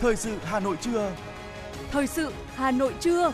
[0.00, 1.16] Thời sự Hà Nội trưa.
[1.90, 3.32] Thời sự Hà Nội trưa.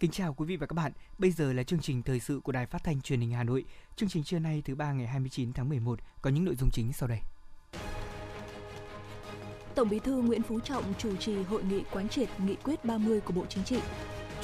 [0.00, 0.92] Kính chào quý vị và các bạn.
[1.18, 3.64] Bây giờ là chương trình thời sự của Đài Phát thanh Truyền hình Hà Nội.
[3.96, 6.92] Chương trình trưa nay thứ ba ngày 29 tháng 11 có những nội dung chính
[6.92, 7.18] sau đây.
[9.74, 13.20] Tổng Bí thư Nguyễn Phú Trọng chủ trì hội nghị quán triệt nghị quyết 30
[13.20, 13.80] của Bộ Chính trị.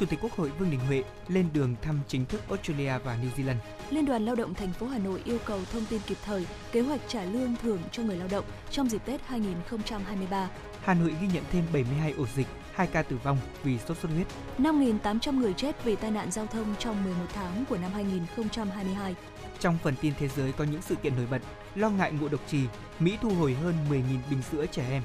[0.03, 3.43] Chủ tịch Quốc hội Vương Đình Huệ lên đường thăm chính thức Australia và New
[3.43, 3.57] Zealand.
[3.91, 6.81] Liên đoàn Lao động thành phố Hà Nội yêu cầu thông tin kịp thời kế
[6.81, 10.49] hoạch trả lương thưởng cho người lao động trong dịp Tết 2023.
[10.81, 14.13] Hà Nội ghi nhận thêm 72 ổ dịch, 2 ca tử vong vì sốt xuất
[14.13, 14.27] huyết.
[14.59, 19.15] 5.800 người chết vì tai nạn giao thông trong 11 tháng của năm 2022.
[19.61, 21.43] Trong phần tin thế giới có những sự kiện nổi bật,
[21.75, 22.61] lo ngại ngộ độc trì,
[22.99, 25.03] Mỹ thu hồi hơn 10.000 bình sữa trẻ em.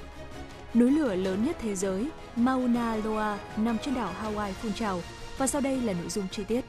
[0.73, 5.01] Núi lửa lớn nhất thế giới, Mauna Loa nằm trên đảo Hawaii phun trào.
[5.37, 6.65] Và sau đây là nội dung chi tiết.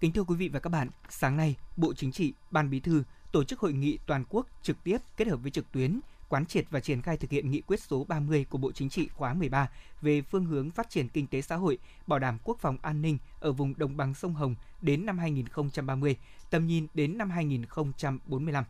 [0.00, 3.02] Kính thưa quý vị và các bạn, sáng nay, Bộ Chính trị, Ban Bí thư
[3.32, 6.64] tổ chức hội nghị toàn quốc trực tiếp kết hợp với trực tuyến quán triệt
[6.70, 9.68] và triển khai thực hiện nghị quyết số 30 của Bộ Chính trị khóa 13
[10.02, 13.18] về phương hướng phát triển kinh tế xã hội, bảo đảm quốc phòng an ninh
[13.40, 16.16] ở vùng đồng bằng sông Hồng đến năm 2030,
[16.50, 18.64] tầm nhìn đến năm 2045.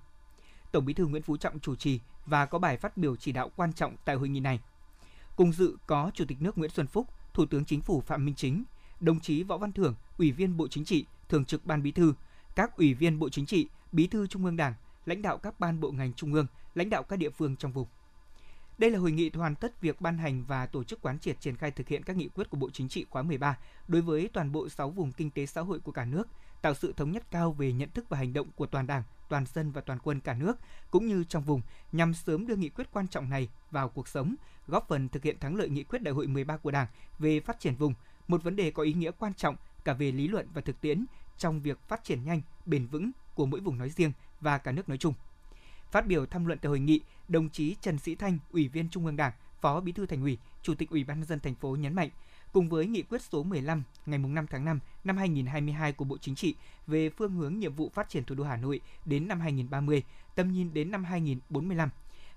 [0.72, 3.50] Tổng Bí thư Nguyễn Phú Trọng chủ trì và có bài phát biểu chỉ đạo
[3.56, 4.60] quan trọng tại hội nghị này.
[5.36, 8.34] Cùng dự có Chủ tịch nước Nguyễn Xuân Phúc, Thủ tướng Chính phủ Phạm Minh
[8.34, 8.64] Chính,
[9.00, 12.14] đồng chí Võ Văn Thưởng, Ủy viên Bộ Chính trị, Thường trực Ban Bí thư,
[12.54, 14.74] các Ủy viên Bộ Chính trị, Bí thư Trung ương Đảng,
[15.06, 17.88] lãnh đạo các ban bộ ngành trung ương, lãnh đạo các địa phương trong vùng.
[18.78, 21.56] Đây là hội nghị hoàn tất việc ban hành và tổ chức quán triệt triển
[21.56, 24.52] khai thực hiện các nghị quyết của Bộ Chính trị khóa 13 đối với toàn
[24.52, 26.28] bộ 6 vùng kinh tế xã hội của cả nước,
[26.62, 29.44] tạo sự thống nhất cao về nhận thức và hành động của toàn Đảng, toàn
[29.54, 30.58] dân và toàn quân cả nước
[30.90, 34.34] cũng như trong vùng nhằm sớm đưa nghị quyết quan trọng này vào cuộc sống,
[34.68, 36.86] góp phần thực hiện thắng lợi nghị quyết đại hội 13 của Đảng
[37.18, 37.94] về phát triển vùng,
[38.28, 41.04] một vấn đề có ý nghĩa quan trọng cả về lý luận và thực tiễn
[41.38, 44.88] trong việc phát triển nhanh, bền vững của mỗi vùng nói riêng và cả nước
[44.88, 45.14] nói chung.
[45.90, 49.06] Phát biểu tham luận tại hội nghị, đồng chí Trần Sĩ Thanh, Ủy viên Trung
[49.06, 51.76] ương Đảng, Phó Bí thư Thành ủy, Chủ tịch Ủy ban nhân dân thành phố
[51.76, 52.10] nhấn mạnh,
[52.52, 56.34] cùng với nghị quyết số 15 ngày 5 tháng 5 năm 2022 của Bộ Chính
[56.34, 56.54] trị
[56.86, 60.02] về phương hướng nhiệm vụ phát triển thủ đô Hà Nội đến năm 2030,
[60.34, 61.88] tầm nhìn đến năm 2045.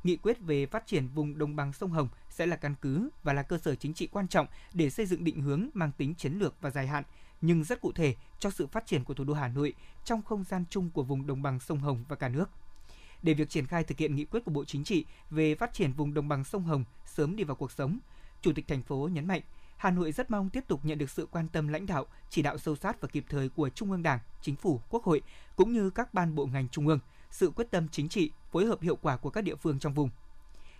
[0.04, 3.34] Nghị quyết về phát triển vùng đồng bằng sông Hồng sẽ là căn cứ và
[3.34, 6.34] là cơ sở chính trị quan trọng để xây dựng định hướng mang tính chiến
[6.34, 7.04] lược và dài hạn,
[7.42, 9.74] nhưng rất cụ thể cho sự phát triển của thủ đô Hà Nội
[10.06, 12.50] trong không gian chung của vùng đồng bằng sông Hồng và cả nước.
[13.24, 15.94] Để việc triển khai thực hiện nghị quyết của Bộ Chính trị về phát triển
[15.94, 18.00] vùng đồng bằng sông Hồng sớm đi vào cuộc sống,
[18.42, 19.42] Chủ tịch thành phố nhấn mạnh,
[19.84, 22.58] Hà Nội rất mong tiếp tục nhận được sự quan tâm lãnh đạo, chỉ đạo
[22.58, 25.22] sâu sát và kịp thời của Trung ương Đảng, Chính phủ, Quốc hội
[25.56, 27.00] cũng như các ban bộ ngành trung ương,
[27.32, 30.10] sự quyết tâm chính trị, phối hợp hiệu quả của các địa phương trong vùng.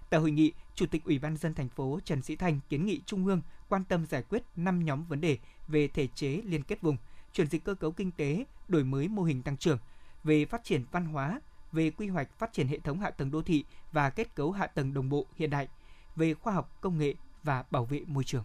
[0.10, 3.02] Tại hội nghị, Chủ tịch Ủy ban dân thành phố Trần Sĩ Thanh kiến nghị
[3.06, 5.38] Trung ương quan tâm giải quyết 5 nhóm vấn đề
[5.68, 6.98] về thể chế liên kết vùng,
[7.34, 9.80] chuyển dịch cơ cấu kinh tế, đổi mới mô hình tăng trưởng,
[10.24, 13.42] về phát triển văn hóa, về quy hoạch phát triển hệ thống hạ tầng đô
[13.42, 15.68] thị và kết cấu hạ tầng đồng bộ hiện đại,
[16.16, 17.14] về khoa học công nghệ
[17.44, 18.44] và bảo vệ môi trường.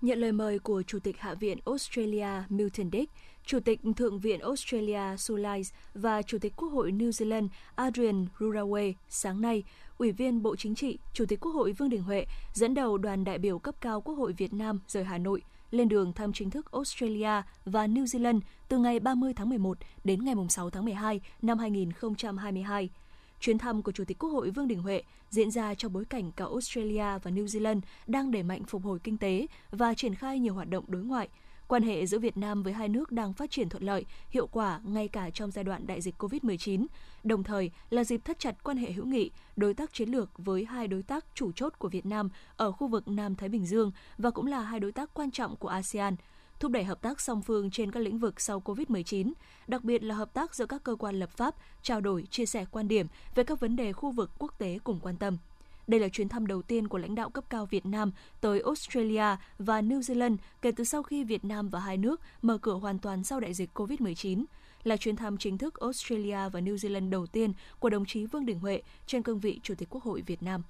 [0.00, 3.12] Nhận lời mời của Chủ tịch Hạ viện Australia Milton Dick,
[3.46, 8.92] Chủ tịch Thượng viện Australia Sulais và Chủ tịch Quốc hội New Zealand Adrian Ruraway
[9.08, 9.64] sáng nay,
[9.98, 13.24] Ủy viên Bộ Chính trị, Chủ tịch Quốc hội Vương Đình Huệ dẫn đầu đoàn
[13.24, 16.50] đại biểu cấp cao Quốc hội Việt Nam rời Hà Nội lên đường thăm chính
[16.50, 21.20] thức Australia và New Zealand từ ngày 30 tháng 11 đến ngày 6 tháng 12
[21.42, 22.90] năm 2022.
[23.46, 26.32] Chuyến thăm của Chủ tịch Quốc hội Vương Đình Huệ diễn ra trong bối cảnh
[26.32, 30.38] cả Australia và New Zealand đang đẩy mạnh phục hồi kinh tế và triển khai
[30.38, 31.28] nhiều hoạt động đối ngoại.
[31.68, 34.80] Quan hệ giữa Việt Nam với hai nước đang phát triển thuận lợi, hiệu quả
[34.84, 36.86] ngay cả trong giai đoạn đại dịch COVID-19,
[37.24, 40.64] đồng thời là dịp thắt chặt quan hệ hữu nghị, đối tác chiến lược với
[40.64, 43.92] hai đối tác chủ chốt của Việt Nam ở khu vực Nam Thái Bình Dương
[44.18, 46.16] và cũng là hai đối tác quan trọng của ASEAN–
[46.60, 49.32] thúc đẩy hợp tác song phương trên các lĩnh vực sau COVID-19,
[49.66, 52.64] đặc biệt là hợp tác giữa các cơ quan lập pháp, trao đổi, chia sẻ
[52.70, 55.36] quan điểm về các vấn đề khu vực quốc tế cùng quan tâm.
[55.86, 59.36] Đây là chuyến thăm đầu tiên của lãnh đạo cấp cao Việt Nam tới Australia
[59.58, 62.98] và New Zealand kể từ sau khi Việt Nam và hai nước mở cửa hoàn
[62.98, 64.44] toàn sau đại dịch COVID-19
[64.84, 68.46] là chuyến thăm chính thức Australia và New Zealand đầu tiên của đồng chí Vương
[68.46, 70.62] Đình Huệ trên cương vị Chủ tịch Quốc hội Việt Nam.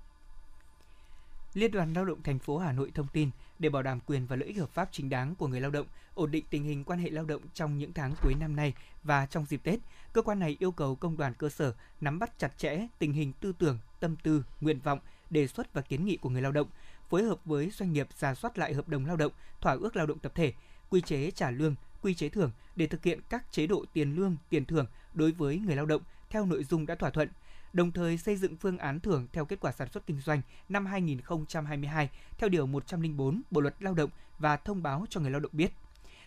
[1.57, 4.37] Liên đoàn Lao động thành phố Hà Nội thông tin, để bảo đảm quyền và
[4.37, 6.99] lợi ích hợp pháp chính đáng của người lao động, ổn định tình hình quan
[6.99, 9.79] hệ lao động trong những tháng cuối năm nay và trong dịp Tết,
[10.13, 13.33] cơ quan này yêu cầu công đoàn cơ sở nắm bắt chặt chẽ tình hình
[13.41, 14.99] tư tưởng, tâm tư, nguyện vọng,
[15.31, 16.69] đề xuất và kiến nghị của người lao động,
[17.09, 20.07] phối hợp với doanh nghiệp giả soát lại hợp đồng lao động, thỏa ước lao
[20.07, 20.53] động tập thể,
[20.91, 24.37] quy chế trả lương, quy chế thưởng để thực hiện các chế độ tiền lương,
[24.49, 27.29] tiền thưởng đối với người lao động theo nội dung đã thỏa thuận–
[27.77, 30.87] đồng thời xây dựng phương án thưởng theo kết quả sản xuất kinh doanh năm
[30.87, 35.53] 2022 theo điều 104 Bộ luật Lao động và thông báo cho người lao động
[35.55, 35.73] biết.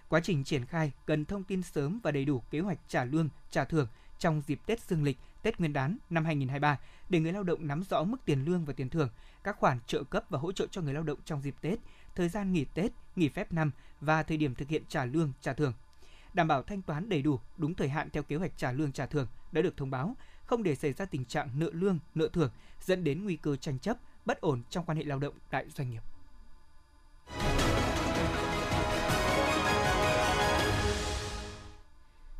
[0.09, 3.29] Quá trình triển khai cần thông tin sớm và đầy đủ kế hoạch trả lương,
[3.51, 3.87] trả thưởng
[4.19, 6.79] trong dịp Tết Dương lịch, Tết Nguyên đán năm 2023
[7.09, 9.09] để người lao động nắm rõ mức tiền lương và tiền thưởng,
[9.43, 11.79] các khoản trợ cấp và hỗ trợ cho người lao động trong dịp Tết,
[12.15, 15.53] thời gian nghỉ Tết, nghỉ phép năm và thời điểm thực hiện trả lương, trả
[15.53, 15.73] thưởng.
[16.33, 19.05] Đảm bảo thanh toán đầy đủ, đúng thời hạn theo kế hoạch trả lương trả
[19.05, 20.15] thưởng đã được thông báo,
[20.49, 22.49] không để xảy ra tình trạng nợ lương, nợ thưởng
[22.81, 25.89] dẫn đến nguy cơ tranh chấp, bất ổn trong quan hệ lao động tại doanh
[25.89, 26.01] nghiệp.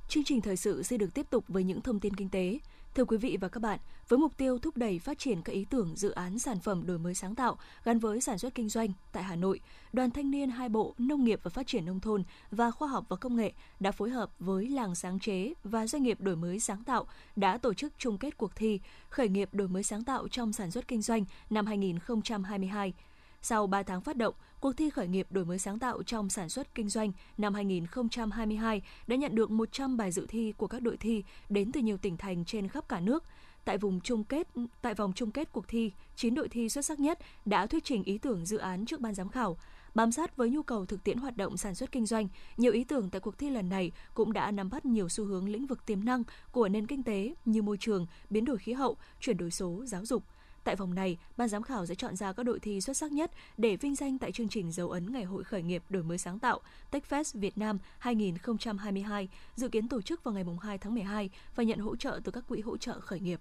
[0.07, 2.59] Chương trình thời sự sẽ được tiếp tục với những thông tin kinh tế.
[2.95, 5.65] Thưa quý vị và các bạn, với mục tiêu thúc đẩy phát triển các ý
[5.69, 8.89] tưởng dự án sản phẩm đổi mới sáng tạo gắn với sản xuất kinh doanh
[9.11, 9.59] tại Hà Nội,
[9.93, 13.05] Đoàn Thanh niên hai bộ Nông nghiệp và Phát triển nông thôn và Khoa học
[13.09, 16.59] và Công nghệ đã phối hợp với làng sáng chế và doanh nghiệp đổi mới
[16.59, 17.05] sáng tạo
[17.35, 20.71] đã tổ chức chung kết cuộc thi khởi nghiệp đổi mới sáng tạo trong sản
[20.71, 22.93] xuất kinh doanh năm 2022
[23.41, 26.49] sau 3 tháng phát động, cuộc thi khởi nghiệp đổi mới sáng tạo trong sản
[26.49, 30.97] xuất kinh doanh năm 2022 đã nhận được 100 bài dự thi của các đội
[30.97, 33.23] thi đến từ nhiều tỉnh thành trên khắp cả nước.
[33.65, 34.47] Tại vùng chung kết,
[34.81, 38.03] tại vòng chung kết cuộc thi, 9 đội thi xuất sắc nhất đã thuyết trình
[38.03, 39.57] ý tưởng dự án trước ban giám khảo.
[39.95, 42.27] Bám sát với nhu cầu thực tiễn hoạt động sản xuất kinh doanh,
[42.57, 45.49] nhiều ý tưởng tại cuộc thi lần này cũng đã nắm bắt nhiều xu hướng
[45.49, 48.97] lĩnh vực tiềm năng của nền kinh tế như môi trường, biến đổi khí hậu,
[49.19, 50.23] chuyển đổi số, giáo dục–
[50.63, 53.31] Tại vòng này, ban giám khảo sẽ chọn ra các đội thi xuất sắc nhất
[53.57, 56.39] để vinh danh tại chương trình dấu ấn Ngày hội khởi nghiệp đổi mới sáng
[56.39, 56.59] tạo
[56.91, 61.79] TechFest Việt Nam 2022 dự kiến tổ chức vào ngày 2 tháng 12 và nhận
[61.79, 63.39] hỗ trợ từ các quỹ hỗ trợ khởi nghiệp.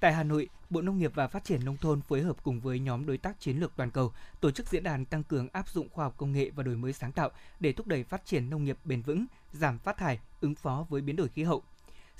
[0.00, 2.78] Tại Hà Nội, Bộ Nông nghiệp và Phát triển Nông thôn phối hợp cùng với
[2.78, 5.88] nhóm đối tác chiến lược toàn cầu tổ chức diễn đàn tăng cường áp dụng
[5.92, 7.30] khoa học công nghệ và đổi mới sáng tạo
[7.60, 11.00] để thúc đẩy phát triển nông nghiệp bền vững, giảm phát thải, ứng phó với
[11.00, 11.62] biến đổi khí hậu.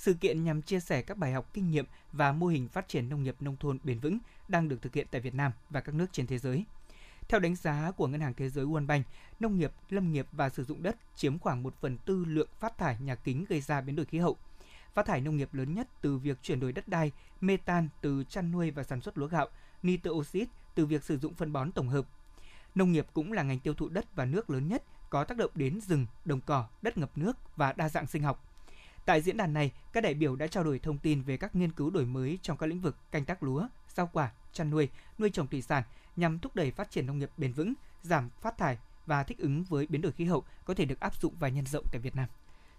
[0.00, 3.08] Sự kiện nhằm chia sẻ các bài học kinh nghiệm và mô hình phát triển
[3.08, 4.18] nông nghiệp nông thôn bền vững
[4.48, 6.64] đang được thực hiện tại Việt Nam và các nước trên thế giới.
[7.28, 9.06] Theo đánh giá của Ngân hàng Thế giới World Bank,
[9.40, 12.78] nông nghiệp, lâm nghiệp và sử dụng đất chiếm khoảng 1 phần tư lượng phát
[12.78, 14.36] thải nhà kính gây ra biến đổi khí hậu.
[14.94, 18.52] Phát thải nông nghiệp lớn nhất từ việc chuyển đổi đất đai, metan từ chăn
[18.52, 19.48] nuôi và sản xuất lúa gạo,
[19.82, 22.06] nitơ oxit từ việc sử dụng phân bón tổng hợp.
[22.74, 25.50] Nông nghiệp cũng là ngành tiêu thụ đất và nước lớn nhất, có tác động
[25.54, 28.49] đến rừng, đồng cỏ, đất ngập nước và đa dạng sinh học.
[29.04, 31.72] Tại diễn đàn này, các đại biểu đã trao đổi thông tin về các nghiên
[31.72, 34.88] cứu đổi mới trong các lĩnh vực canh tác lúa, rau quả, chăn nuôi,
[35.18, 35.82] nuôi trồng thủy sản
[36.16, 39.64] nhằm thúc đẩy phát triển nông nghiệp bền vững, giảm phát thải và thích ứng
[39.64, 42.16] với biến đổi khí hậu có thể được áp dụng và nhân rộng tại Việt
[42.16, 42.28] Nam.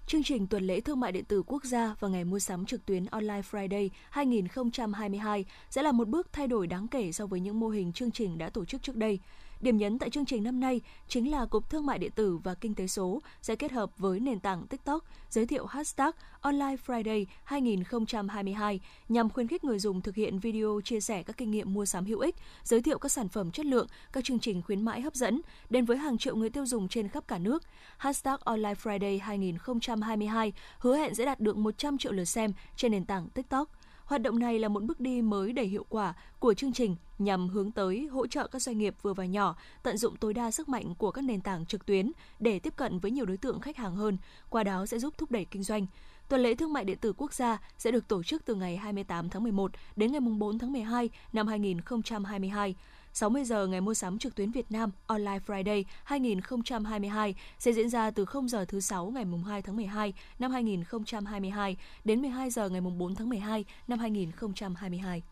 [0.08, 2.86] Chương trình tuần lễ thương mại điện tử quốc gia và ngày mua sắm trực
[2.86, 7.60] tuyến Online Friday 2022 sẽ là một bước thay đổi đáng kể so với những
[7.60, 9.20] mô hình chương trình đã tổ chức trước đây.
[9.62, 12.54] Điểm nhấn tại chương trình năm nay chính là Cục Thương mại điện tử và
[12.54, 16.12] Kinh tế số sẽ kết hợp với nền tảng TikTok giới thiệu hashtag
[16.42, 18.80] Online Friday 2022
[19.10, 22.06] nhằm khuyến khích người dùng thực hiện video chia sẻ các kinh nghiệm mua sắm
[22.06, 25.16] hữu ích, giới thiệu các sản phẩm chất lượng, các chương trình khuyến mãi hấp
[25.16, 27.64] dẫn đến với hàng triệu người tiêu dùng trên khắp cả nước.
[27.98, 33.06] Hashtag Online Friday 2022 hứa hẹn sẽ đạt được 100 triệu lượt xem trên nền
[33.06, 33.70] tảng TikTok.
[34.12, 37.50] Hoạt động này là một bước đi mới đầy hiệu quả của chương trình nhằm
[37.50, 40.70] hướng tới hỗ trợ các doanh nghiệp vừa và nhỏ tận dụng tối đa sức
[40.70, 43.78] mạnh của các nền tảng trực tuyến để tiếp cận với nhiều đối tượng khách
[43.78, 44.18] hàng hơn,
[44.50, 45.86] qua đó sẽ giúp thúc đẩy kinh doanh.
[46.30, 49.30] Tuần lễ thương mại điện tử quốc gia sẽ được tổ chức từ ngày 28
[49.30, 52.76] tháng 11 đến ngày 4 tháng 12 năm 2022.
[53.14, 58.12] 60 giờ ngày mua sắm trực tuyến Việt Nam Online Friday 2022 sẽ diễn ra
[58.12, 62.82] từ 0 giờ thứ sáu ngày 2 tháng 12 năm 2022 đến 12 giờ ngày
[62.82, 65.24] 4 tháng 12 năm 2022.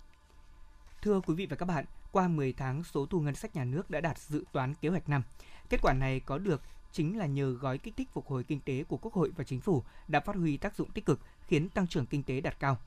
[1.01, 3.89] Thưa quý vị và các bạn, qua 10 tháng số thu ngân sách nhà nước
[3.89, 5.23] đã đạt dự toán kế hoạch năm.
[5.69, 6.61] Kết quả này có được
[6.91, 9.61] chính là nhờ gói kích thích phục hồi kinh tế của Quốc hội và Chính
[9.61, 12.77] phủ đã phát huy tác dụng tích cực, khiến tăng trưởng kinh tế đạt cao.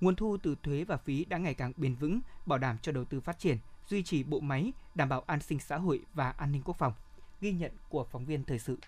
[0.00, 3.04] Nguồn thu từ thuế và phí đã ngày càng bền vững, bảo đảm cho đầu
[3.04, 3.58] tư phát triển,
[3.88, 6.92] duy trì bộ máy, đảm bảo an sinh xã hội và an ninh quốc phòng.
[7.40, 8.78] Ghi nhận của phóng viên thời sự.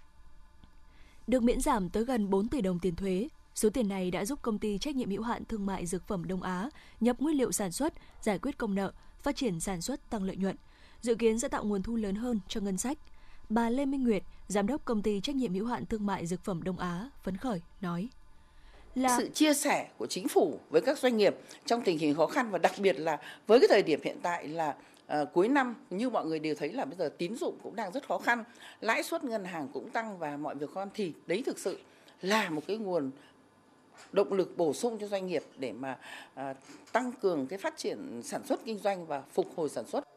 [1.27, 4.39] Được miễn giảm tới gần 4 tỷ đồng tiền thuế, Số tiền này đã giúp
[4.43, 6.69] công ty trách nhiệm hữu hạn thương mại dược phẩm Đông Á
[7.01, 10.37] nhập nguyên liệu sản xuất, giải quyết công nợ, phát triển sản xuất tăng lợi
[10.37, 10.57] nhuận,
[11.01, 12.99] dự kiến sẽ tạo nguồn thu lớn hơn cho ngân sách.
[13.49, 16.45] Bà Lê Minh Nguyệt, giám đốc công ty trách nhiệm hữu hạn thương mại dược
[16.45, 18.09] phẩm Đông Á phấn khởi nói:
[18.95, 21.37] là sự chia sẻ của chính phủ với các doanh nghiệp
[21.67, 24.49] trong tình hình khó khăn và đặc biệt là với cái thời điểm hiện tại
[24.49, 24.75] là
[25.21, 27.93] uh, cuối năm như mọi người đều thấy là bây giờ tín dụng cũng đang
[27.93, 28.45] rất khó khăn
[28.81, 31.79] lãi suất ngân hàng cũng tăng và mọi việc con thì đấy thực sự
[32.23, 33.11] là một cái nguồn
[34.13, 35.99] động lực bổ sung cho doanh nghiệp để mà
[36.35, 36.57] uh,
[36.93, 40.14] tăng cường cái phát triển sản xuất kinh doanh và phục hồi sản xuất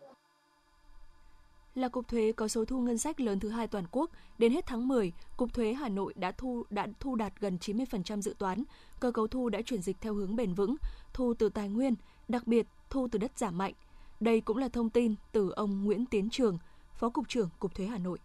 [1.77, 4.12] là cục thuế có số thu ngân sách lớn thứ hai toàn quốc.
[4.38, 8.22] Đến hết tháng 10, cục thuế Hà Nội đã thu đã thu đạt gần 90%
[8.22, 8.63] dự toán.
[9.00, 10.75] Cơ cấu thu đã chuyển dịch theo hướng bền vững,
[11.13, 11.96] thu từ tài nguyên,
[12.27, 13.74] đặc biệt thu từ đất giảm mạnh.
[14.19, 16.57] Đây cũng là thông tin từ ông Nguyễn Tiến Trường,
[16.93, 18.17] Phó cục trưởng Cục thuế Hà Nội.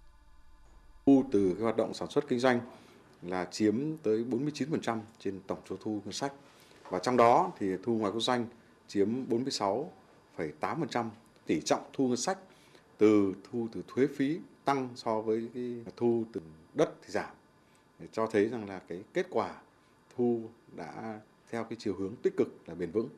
[1.07, 2.61] Thu từ cái hoạt động sản xuất kinh doanh
[3.23, 6.33] là chiếm tới 49% trên tổng số thu ngân sách.
[6.91, 8.47] Và trong đó thì thu ngoài quốc doanh
[8.89, 11.09] chiếm 46,8%,
[11.47, 12.39] tỷ trọng thu ngân sách
[13.03, 16.41] từ thu từ thuế phí tăng so với cái thu từ
[16.75, 17.35] đất thì giảm.
[17.99, 19.61] Để cho thấy rằng là cái kết quả
[20.17, 23.09] thu đã theo cái chiều hướng tích cực là bền vững.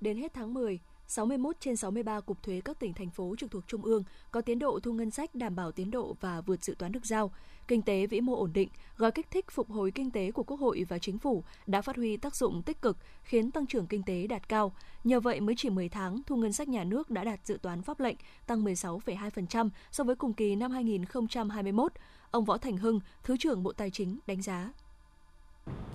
[0.00, 3.62] Đến hết tháng 10, 61 trên 63 cục thuế các tỉnh thành phố trực thuộc
[3.66, 6.74] trung ương có tiến độ thu ngân sách đảm bảo tiến độ và vượt dự
[6.78, 7.30] toán được giao.
[7.68, 10.60] Kinh tế vĩ mô ổn định, gói kích thích phục hồi kinh tế của Quốc
[10.60, 14.02] hội và Chính phủ đã phát huy tác dụng tích cực, khiến tăng trưởng kinh
[14.02, 14.72] tế đạt cao.
[15.04, 17.82] Nhờ vậy mới chỉ 10 tháng, thu ngân sách nhà nước đã đạt dự toán
[17.82, 21.92] pháp lệnh, tăng 16,2% so với cùng kỳ năm 2021.
[22.30, 24.72] Ông Võ Thành Hưng, Thứ trưởng Bộ Tài chính đánh giá.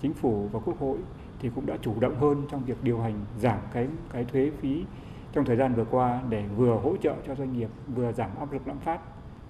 [0.02, 0.98] Chính phủ và Quốc hội
[1.38, 4.84] thì cũng đã chủ động hơn trong việc điều hành, giảm cái cái thuế phí
[5.32, 8.52] trong thời gian vừa qua để vừa hỗ trợ cho doanh nghiệp, vừa giảm áp
[8.52, 9.00] lực lạm phát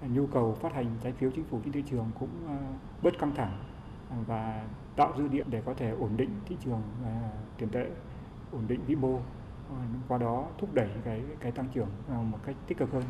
[0.01, 2.57] nhu cầu phát hành trái phiếu chính phủ trên thị trường cũng à,
[3.01, 3.57] bớt căng thẳng
[4.27, 4.63] và
[4.95, 7.87] tạo dư địa để có thể ổn định thị trường à, tiền tệ,
[8.51, 9.15] ổn định vĩ mô
[9.69, 13.03] à, qua đó thúc đẩy cái cái tăng trưởng một cách tích cực hơn.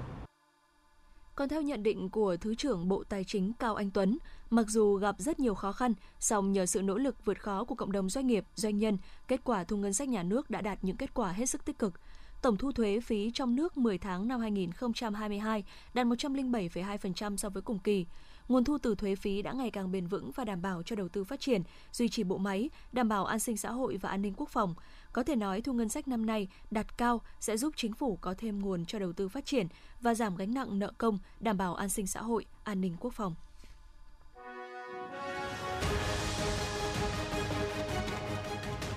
[1.36, 4.18] Còn theo nhận định của Thứ trưởng Bộ Tài chính Cao Anh Tuấn,
[4.50, 7.76] mặc dù gặp rất nhiều khó khăn, song nhờ sự nỗ lực vượt khó của
[7.76, 8.98] cộng đồng doanh nghiệp, doanh nhân,
[9.28, 11.80] kết quả thu ngân sách nhà nước đã đạt những kết quả hết sức tích
[11.80, 11.94] cực.
[12.42, 17.80] Tổng thu thuế phí trong nước 10 tháng năm 2022 đạt 107,2% so với cùng
[17.80, 18.06] kỳ.
[18.52, 21.10] Nguồn thu từ thuế phí đã ngày càng bền vững và đảm bảo cho đầu
[21.10, 24.22] tư phát triển, duy trì bộ máy, đảm bảo an sinh xã hội và an
[24.22, 24.76] ninh quốc phòng.
[25.14, 28.34] Có thể nói thu ngân sách năm nay đạt cao sẽ giúp chính phủ có
[28.38, 29.68] thêm nguồn cho đầu tư phát triển
[30.02, 33.14] và giảm gánh nặng nợ công, đảm bảo an sinh xã hội, an ninh quốc
[33.14, 33.36] phòng.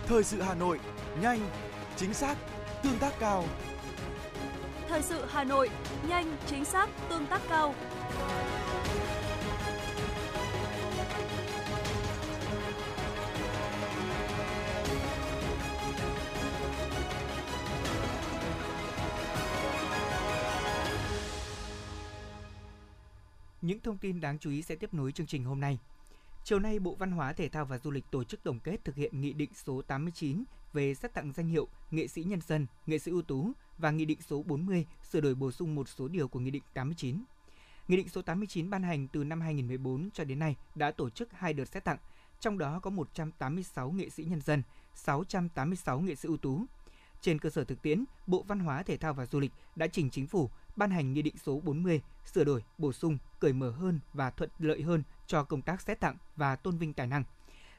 [0.07, 0.81] Thời sự Hà Nội,
[1.21, 1.41] nhanh,
[1.97, 2.39] chính xác,
[2.83, 3.45] tương tác cao.
[4.89, 5.71] Thời sự Hà Nội,
[6.09, 7.75] nhanh, chính xác, tương tác cao.
[23.65, 25.79] Những thông tin đáng chú ý sẽ tiếp nối chương trình hôm nay.
[26.45, 28.97] Chiều nay, Bộ Văn hóa, Thể thao và Du lịch tổ chức tổng kết thực
[28.97, 32.99] hiện Nghị định số 89 về xét tặng danh hiệu nghệ sĩ nhân dân, nghệ
[32.99, 36.29] sĩ ưu tú và Nghị định số 40 sửa đổi bổ sung một số điều
[36.29, 37.25] của Nghị định 89.
[37.89, 41.33] Nghị định số 89 ban hành từ năm 2014 cho đến nay đã tổ chức
[41.33, 41.99] hai đợt xét tặng,
[42.41, 44.63] trong đó có 186 nghệ sĩ nhân dân,
[44.95, 46.65] 686 nghệ sĩ ưu tú.
[47.21, 50.11] Trên cơ sở thực tiễn, Bộ Văn hóa, Thể thao và Du lịch đã trình
[50.11, 52.03] chính phủ ban hành Nghị định số 40
[52.33, 56.01] sửa đổi, bổ sung, cởi mở hơn và thuận lợi hơn cho công tác xét
[56.01, 57.25] tặng và tôn vinh tài năng.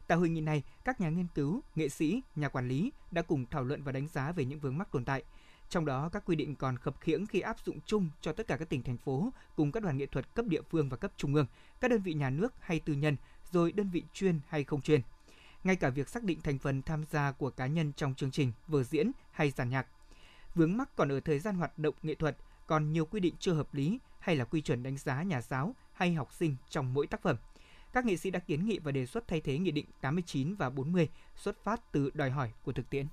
[0.08, 3.46] Tại hội nghị này, các nhà nghiên cứu, nghệ sĩ, nhà quản lý đã cùng
[3.52, 5.24] thảo luận và đánh giá về những vướng mắc tồn tại.
[5.70, 8.58] Trong đó, các quy định còn khập khiễng khi áp dụng chung cho tất cả
[8.58, 11.36] các tỉnh thành phố cùng các đoàn nghệ thuật cấp địa phương và cấp trung
[11.36, 11.46] ương,
[11.80, 13.18] các đơn vị nhà nước hay tư nhân,
[13.52, 15.02] rồi đơn vị chuyên hay không chuyên.
[15.64, 18.52] Ngay cả việc xác định thành phần tham gia của cá nhân trong chương trình,
[18.68, 19.88] vở diễn hay giàn nhạc.
[20.56, 22.38] Vướng mắc còn ở thời gian hoạt động nghệ thuật,
[22.68, 25.76] còn nhiều quy định chưa hợp lý hay là quy chuẩn đánh giá nhà giáo
[25.94, 27.36] hay học sinh trong mỗi tác phẩm.
[27.94, 30.70] Các nghệ sĩ đã kiến nghị và đề xuất thay thế Nghị định 89 và
[30.70, 33.06] 40 xuất phát từ đòi hỏi của thực tiễn.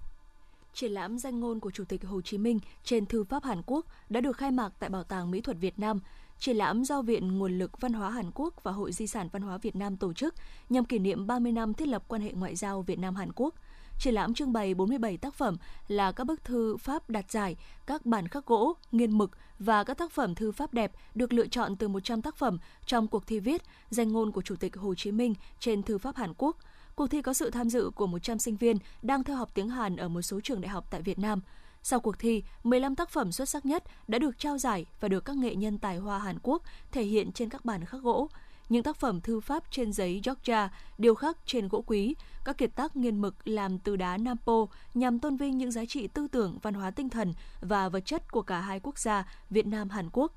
[0.74, 3.86] Triển lãm danh ngôn của Chủ tịch Hồ Chí Minh trên thư pháp Hàn Quốc
[4.08, 6.00] đã được khai mạc tại Bảo tàng Mỹ thuật Việt Nam.
[6.38, 9.42] Triển lãm do Viện Nguồn lực Văn hóa Hàn Quốc và Hội Di sản Văn
[9.42, 10.34] hóa Việt Nam tổ chức
[10.68, 13.54] nhằm kỷ niệm 30 năm thiết lập quan hệ ngoại giao Việt Nam Hàn Quốc–
[14.02, 15.56] Triển lãm trưng bày 47 tác phẩm
[15.88, 17.56] là các bức thư pháp đạt giải,
[17.86, 21.46] các bản khắc gỗ, nghiên mực và các tác phẩm thư pháp đẹp được lựa
[21.46, 24.94] chọn từ 100 tác phẩm trong cuộc thi viết danh ngôn của Chủ tịch Hồ
[24.94, 26.56] Chí Minh trên thư pháp Hàn Quốc.
[26.94, 29.96] Cuộc thi có sự tham dự của 100 sinh viên đang theo học tiếng Hàn
[29.96, 31.40] ở một số trường đại học tại Việt Nam.
[31.82, 35.24] Sau cuộc thi, 15 tác phẩm xuất sắc nhất đã được trao giải và được
[35.24, 38.28] các nghệ nhân tài hoa Hàn Quốc thể hiện trên các bản khắc gỗ
[38.72, 42.14] những tác phẩm thư pháp trên giấy Georgia, điêu khắc trên gỗ quý,
[42.44, 46.08] các kiệt tác nghiên mực làm từ đá Nampo nhằm tôn vinh những giá trị
[46.08, 49.66] tư tưởng, văn hóa tinh thần và vật chất của cả hai quốc gia Việt
[49.66, 50.32] Nam Hàn Quốc.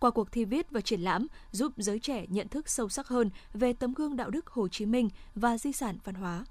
[0.00, 3.30] Qua cuộc thi viết và triển lãm giúp giới trẻ nhận thức sâu sắc hơn
[3.54, 6.44] về tấm gương đạo đức Hồ Chí Minh và di sản văn hóa.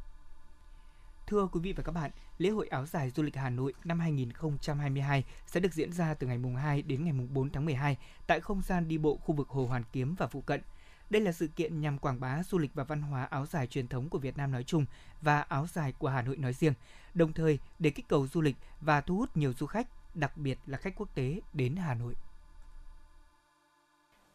[1.28, 4.00] Thưa quý vị và các bạn, lễ hội áo dài du lịch Hà Nội năm
[4.00, 7.98] 2022 sẽ được diễn ra từ ngày mùng 2 đến ngày mùng 4 tháng 12
[8.28, 10.62] tại không gian đi bộ khu vực Hồ Hoàn Kiếm và phụ cận–
[11.10, 13.88] đây là sự kiện nhằm quảng bá du lịch và văn hóa áo dài truyền
[13.88, 14.86] thống của Việt Nam nói chung
[15.22, 16.74] và áo dài của Hà Nội nói riêng,
[17.14, 20.58] đồng thời để kích cầu du lịch và thu hút nhiều du khách, đặc biệt
[20.66, 22.16] là khách quốc tế đến Hà Nội.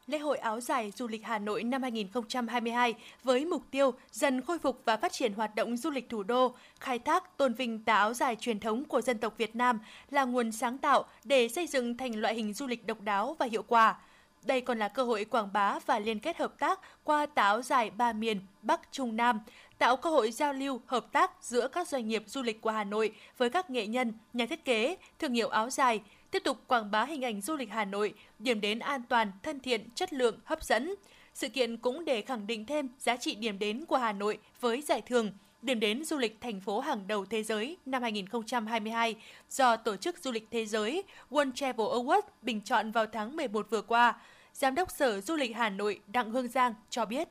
[0.07, 4.59] Lễ hội áo dài du lịch Hà Nội năm 2022 với mục tiêu dần khôi
[4.59, 7.97] phục và phát triển hoạt động du lịch thủ đô, khai thác tôn vinh tà
[7.97, 9.79] áo dài truyền thống của dân tộc Việt Nam
[10.11, 13.47] là nguồn sáng tạo để xây dựng thành loại hình du lịch độc đáo và
[13.47, 13.97] hiệu quả
[14.43, 17.91] đây còn là cơ hội quảng bá và liên kết hợp tác qua táo dài
[17.91, 19.41] ba miền Bắc Trung Nam,
[19.79, 22.85] tạo cơ hội giao lưu, hợp tác giữa các doanh nghiệp du lịch của Hà
[22.85, 26.91] Nội với các nghệ nhân, nhà thiết kế, thương hiệu áo dài, tiếp tục quảng
[26.91, 30.39] bá hình ảnh du lịch Hà Nội, điểm đến an toàn, thân thiện, chất lượng,
[30.45, 30.95] hấp dẫn.
[31.35, 34.83] Sự kiện cũng để khẳng định thêm giá trị điểm đến của Hà Nội với
[34.83, 39.15] giải thưởng điểm đến du lịch thành phố hàng đầu thế giới năm 2022
[39.51, 43.67] do Tổ chức Du lịch Thế giới World Travel Awards bình chọn vào tháng 11
[43.71, 44.15] vừa qua.
[44.53, 47.29] Giám đốc Sở Du lịch Hà Nội Đặng Hương Giang cho biết.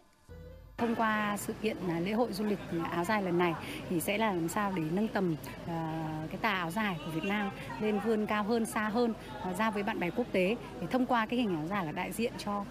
[0.81, 3.53] Thông qua sự kiện à, lễ hội du lịch à, áo dài lần này
[3.89, 5.35] thì sẽ là làm sao để nâng tầm
[5.67, 7.50] à, cái tà áo dài của Việt Nam
[7.81, 9.13] lên vươn cao hơn, xa hơn
[9.57, 12.11] ra với bạn bè quốc tế để thông qua cái hình áo dài là đại
[12.11, 12.65] diện cho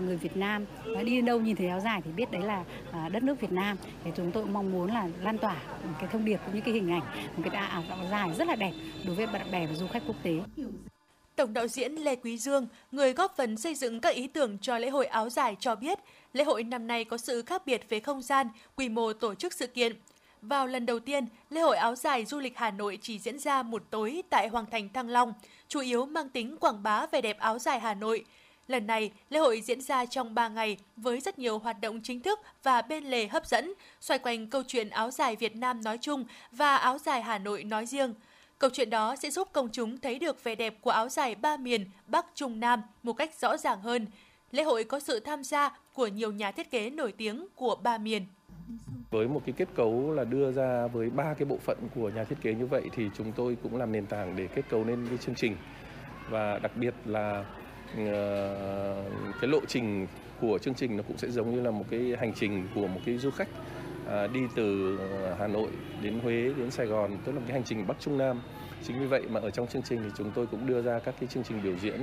[0.00, 0.64] người Việt Nam
[0.96, 2.64] và đi đâu nhìn thấy áo dài thì biết đấy là
[3.08, 3.76] đất nước Việt Nam.
[4.04, 5.56] Thì chúng tôi cũng mong muốn là lan tỏa
[5.98, 7.02] cái thông điệp cũng như cái hình ảnh
[7.36, 8.72] một cái tà áo dài rất là đẹp
[9.06, 10.40] đối với bạn bè và du khách quốc tế.
[11.36, 14.78] Tổng đạo diễn Lê Quý Dương, người góp phần xây dựng các ý tưởng cho
[14.78, 15.98] lễ hội áo dài cho biết,
[16.32, 19.52] lễ hội năm nay có sự khác biệt về không gian, quy mô tổ chức
[19.52, 19.92] sự kiện.
[20.42, 23.62] Vào lần đầu tiên, lễ hội áo dài du lịch Hà Nội chỉ diễn ra
[23.62, 25.32] một tối tại Hoàng thành Thăng Long,
[25.68, 28.24] chủ yếu mang tính quảng bá về đẹp áo dài Hà Nội.
[28.68, 32.20] Lần này, lễ hội diễn ra trong 3 ngày với rất nhiều hoạt động chính
[32.20, 35.98] thức và bên lề hấp dẫn, xoay quanh câu chuyện áo dài Việt Nam nói
[35.98, 38.14] chung và áo dài Hà Nội nói riêng–
[38.58, 41.56] Câu chuyện đó sẽ giúp công chúng thấy được vẻ đẹp của áo dài ba
[41.56, 44.06] miền Bắc Trung Nam một cách rõ ràng hơn.
[44.50, 47.98] Lễ hội có sự tham gia của nhiều nhà thiết kế nổi tiếng của ba
[47.98, 48.26] miền.
[49.10, 52.24] Với một cái kết cấu là đưa ra với ba cái bộ phận của nhà
[52.24, 55.06] thiết kế như vậy thì chúng tôi cũng làm nền tảng để kết cấu nên
[55.08, 55.56] cái chương trình
[56.30, 57.44] và đặc biệt là
[57.96, 59.04] ờ,
[59.40, 60.06] cái lộ trình
[60.40, 63.00] của chương trình nó cũng sẽ giống như là một cái hành trình của một
[63.06, 63.48] cái du khách
[64.10, 65.68] À, đi từ ờ, Hà Nội
[66.02, 68.40] đến Huế đến Sài Gòn tức là cái hành trình Bắc Trung Nam.
[68.82, 71.14] Chính vì vậy mà ở trong chương trình thì chúng tôi cũng đưa ra các
[71.20, 72.00] cái chương trình biểu diễn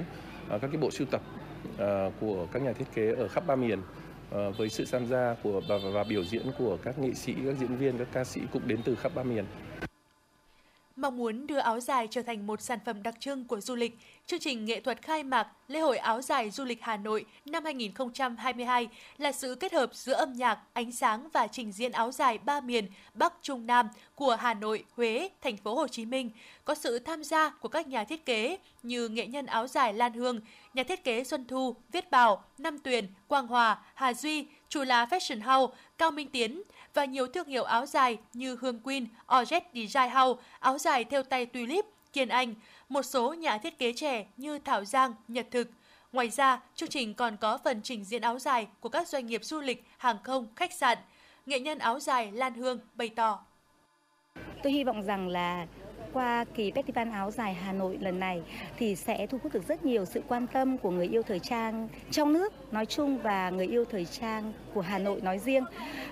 [0.50, 1.22] à, các cái bộ sưu tập
[1.78, 3.80] à, của các nhà thiết kế ở khắp ba miền.
[4.58, 7.76] Với sự tham gia của và, và biểu diễn của các nghệ sĩ các diễn
[7.76, 9.46] viên các ca sĩ cũng đến từ khắp ba miền.
[11.04, 13.98] Mong muốn đưa áo dài trở thành một sản phẩm đặc trưng của du lịch,
[14.26, 17.66] chương trình nghệ thuật khai mạc Lễ hội áo dài du lịch Hà Nội năm
[17.66, 18.88] 2022
[19.18, 22.62] là sự kết hợp giữa âm nhạc, ánh sáng và trình diễn áo dài ba
[22.62, 26.30] miền Bắc Trung Nam của Hà Nội, Huế, thành phố Hồ Chí Minh,
[26.66, 30.14] có sự tham gia của các nhà thiết kế như nghệ nhân áo dài Lan
[30.14, 30.40] Hương,
[30.74, 35.06] nhà thiết kế Xuân Thu, Viết Bảo, Nam Tuyền, Quang Hòa, Hà Duy, chủ lá
[35.06, 36.62] Fashion House, Cao Minh Tiến
[36.94, 41.24] và nhiều thương hiệu áo dài như Hương Queen, Orjet Design House, áo dài theo
[41.24, 42.56] tay Tulip, Kiên Anh,
[42.90, 45.68] một số nhà thiết kế trẻ như Thảo Giang, Nhật Thực.
[46.12, 49.44] Ngoài ra, chương trình còn có phần trình diễn áo dài của các doanh nghiệp
[49.44, 50.98] du lịch, hàng không, khách sạn.
[51.46, 53.40] Nghệ nhân áo dài Lan Hương bày tỏ.
[54.64, 55.68] Tôi hy vọng rằng là
[56.14, 58.42] qua kỳ Festival áo dài Hà Nội lần này
[58.78, 61.88] thì sẽ thu hút được rất nhiều sự quan tâm của người yêu thời trang
[62.12, 65.64] trong nước nói chung và người yêu thời trang của Hà Nội nói riêng.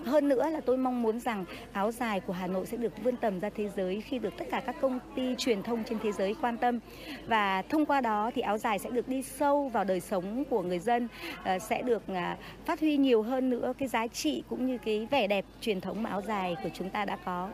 [0.05, 3.17] Hơn nữa là tôi mong muốn rằng áo dài của Hà Nội sẽ được vươn
[3.17, 6.11] tầm ra thế giới khi được tất cả các công ty truyền thông trên thế
[6.11, 6.79] giới quan tâm
[7.27, 10.61] và thông qua đó thì áo dài sẽ được đi sâu vào đời sống của
[10.61, 11.07] người dân
[11.43, 15.07] ờ, sẽ được à, phát huy nhiều hơn nữa cái giá trị cũng như cái
[15.11, 17.49] vẻ đẹp truyền thống mà áo dài của chúng ta đã có.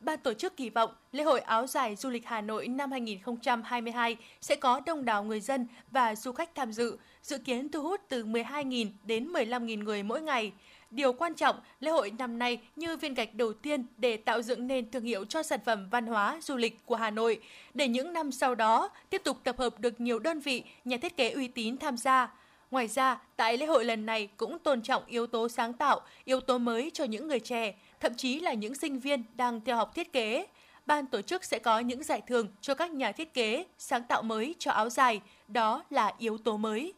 [0.00, 4.16] Ban tổ chức kỳ vọng lễ hội áo dài du lịch Hà Nội năm 2022
[4.40, 8.00] sẽ có đông đảo người dân và du khách tham dự, dự kiến thu hút
[8.08, 10.52] từ 12.000 đến 15.000 người mỗi ngày.
[10.90, 14.66] Điều quan trọng, lễ hội năm nay như viên gạch đầu tiên để tạo dựng
[14.66, 17.40] nên thương hiệu cho sản phẩm văn hóa du lịch của Hà Nội,
[17.74, 21.16] để những năm sau đó tiếp tục tập hợp được nhiều đơn vị, nhà thiết
[21.16, 22.32] kế uy tín tham gia.
[22.70, 26.40] Ngoài ra, tại lễ hội lần này cũng tôn trọng yếu tố sáng tạo, yếu
[26.40, 29.94] tố mới cho những người trẻ, thậm chí là những sinh viên đang theo học
[29.94, 30.46] thiết kế.
[30.86, 34.22] Ban tổ chức sẽ có những giải thưởng cho các nhà thiết kế sáng tạo
[34.22, 36.92] mới cho áo dài, đó là yếu tố mới.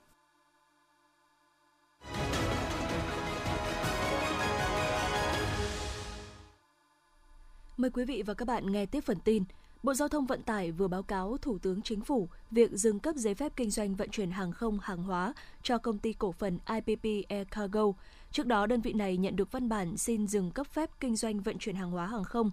[7.77, 9.45] Mời quý vị và các bạn nghe tiếp phần tin.
[9.83, 13.17] Bộ Giao thông Vận tải vừa báo cáo Thủ tướng Chính phủ việc dừng cấp
[13.17, 16.59] giấy phép kinh doanh vận chuyển hàng không hàng hóa cho công ty cổ phần
[16.67, 17.93] IPP Air Cargo.
[18.33, 21.41] Trước đó, đơn vị này nhận được văn bản xin dừng cấp phép kinh doanh
[21.41, 22.51] vận chuyển hàng hóa hàng không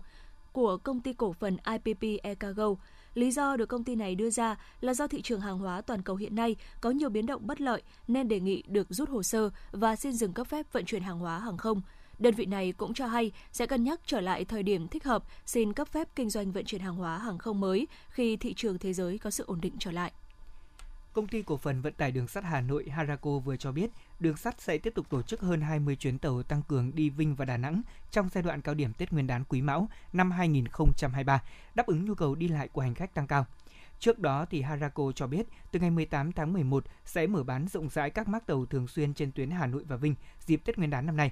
[0.52, 2.68] của công ty cổ phần IPP Air Cargo.
[3.14, 6.02] Lý do được công ty này đưa ra là do thị trường hàng hóa toàn
[6.02, 9.24] cầu hiện nay có nhiều biến động bất lợi nên đề nghị được rút hồ
[9.24, 11.82] sơ và xin dừng cấp phép vận chuyển hàng hóa hàng không.
[12.20, 15.24] Đơn vị này cũng cho hay sẽ cân nhắc trở lại thời điểm thích hợp
[15.46, 18.78] xin cấp phép kinh doanh vận chuyển hàng hóa hàng không mới khi thị trường
[18.78, 20.12] thế giới có sự ổn định trở lại.
[21.14, 24.38] Công ty cổ phần vận tải đường sắt Hà Nội Harako vừa cho biết, đường
[24.38, 27.46] sắt sẽ tiếp tục tổ chức hơn 20 chuyến tàu tăng cường đi Vinh và
[27.46, 31.44] Đà Nẵng trong giai đoạn cao điểm Tết Nguyên đán Quý Mão năm 2023,
[31.76, 33.46] đáp ứng nhu cầu đi lại của hành khách tăng cao.
[34.00, 37.90] Trước đó thì Harako cho biết từ ngày 18 tháng 11 sẽ mở bán rộng
[37.90, 40.90] rãi các mác tàu thường xuyên trên tuyến Hà Nội và Vinh dịp Tết Nguyên
[40.90, 41.32] đán năm nay.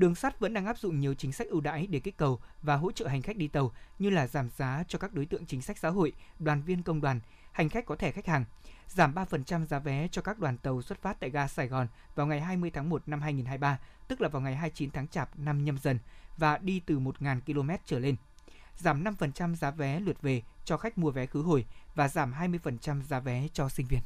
[0.00, 2.76] Đường sắt vẫn đang áp dụng nhiều chính sách ưu đãi để kích cầu và
[2.76, 5.62] hỗ trợ hành khách đi tàu như là giảm giá cho các đối tượng chính
[5.62, 7.20] sách xã hội, đoàn viên công đoàn,
[7.52, 8.44] hành khách có thẻ khách hàng,
[8.88, 12.26] giảm 3% giá vé cho các đoàn tàu xuất phát tại ga Sài Gòn vào
[12.26, 15.78] ngày 20 tháng 1 năm 2023, tức là vào ngày 29 tháng Chạp năm nhâm
[15.78, 15.98] dần
[16.36, 18.16] và đi từ 1.000 km trở lên.
[18.76, 23.02] Giảm 5% giá vé lượt về cho khách mua vé khứ hồi và giảm 20%
[23.02, 24.00] giá vé cho sinh viên.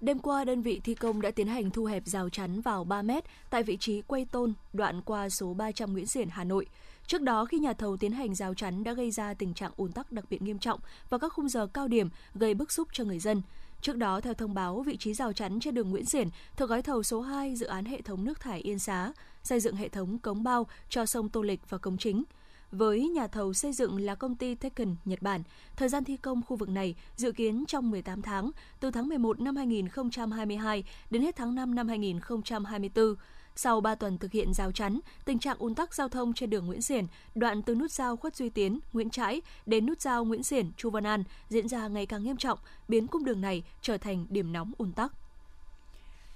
[0.00, 3.02] Đêm qua, đơn vị thi công đã tiến hành thu hẹp rào chắn vào 3
[3.02, 6.66] mét tại vị trí quay tôn đoạn qua số 300 Nguyễn Xiển, Hà Nội.
[7.06, 9.92] Trước đó, khi nhà thầu tiến hành rào chắn đã gây ra tình trạng ùn
[9.92, 13.04] tắc đặc biệt nghiêm trọng vào các khung giờ cao điểm gây bức xúc cho
[13.04, 13.42] người dân.
[13.80, 16.82] Trước đó, theo thông báo, vị trí rào chắn trên đường Nguyễn Xiển thuộc gói
[16.82, 20.18] thầu số 2 dự án hệ thống nước thải Yên Xá, xây dựng hệ thống
[20.18, 22.22] cống bao cho sông Tô Lịch và cống chính–
[22.72, 25.42] với nhà thầu xây dựng là công ty Tekken Nhật Bản.
[25.76, 29.40] Thời gian thi công khu vực này dự kiến trong 18 tháng, từ tháng 11
[29.40, 33.14] năm 2022 đến hết tháng 5 năm 2024.
[33.56, 36.66] Sau 3 tuần thực hiện giao chắn, tình trạng ùn tắc giao thông trên đường
[36.66, 40.42] Nguyễn Xiển, đoạn từ nút giao Khuất Duy Tiến, Nguyễn Trãi đến nút giao Nguyễn
[40.42, 43.98] Xiển, Chu Văn An diễn ra ngày càng nghiêm trọng, biến cung đường này trở
[43.98, 45.12] thành điểm nóng ùn tắc.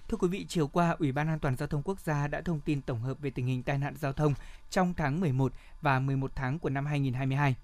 [0.09, 2.61] Thưa quý vị, chiều qua, Ủy ban An toàn giao thông quốc gia đã thông
[2.61, 4.35] tin tổng hợp về tình hình tai nạn giao thông
[4.75, 7.55] trong tháng 11 và 11 tháng của năm 2022.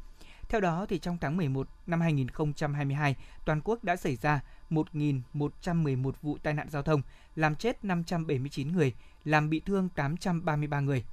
[0.48, 6.38] Theo đó, thì trong tháng 11 năm 2022, toàn quốc đã xảy ra 1.111 vụ
[6.42, 7.02] tai nạn giao thông,
[7.36, 8.94] làm chết 579 người,
[9.24, 11.04] làm bị thương 833 người.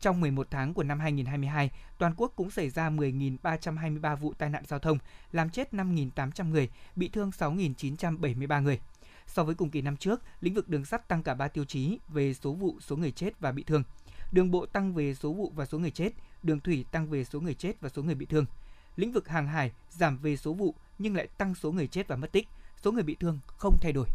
[0.00, 4.64] Trong 11 tháng của năm 2022, toàn quốc cũng xảy ra 10.323 vụ tai nạn
[4.66, 4.98] giao thông,
[5.32, 8.80] làm chết 5.800 người, bị thương 6.973 người.
[9.26, 11.98] So với cùng kỳ năm trước, lĩnh vực đường sắt tăng cả 3 tiêu chí
[12.08, 13.82] về số vụ, số người chết và bị thương.
[14.32, 16.10] Đường bộ tăng về số vụ và số người chết,
[16.42, 18.44] đường thủy tăng về số người chết và số người bị thương.
[18.96, 22.16] Lĩnh vực hàng hải giảm về số vụ nhưng lại tăng số người chết và
[22.16, 22.48] mất tích,
[22.84, 24.06] số người bị thương không thay đổi.